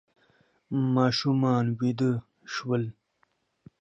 [0.95, 2.11] ماشومان ویده
[2.53, 2.83] شول.